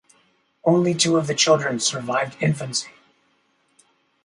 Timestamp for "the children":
1.27-1.79